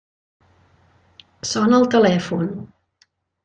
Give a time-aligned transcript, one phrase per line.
[1.51, 2.51] Sona el telèfon.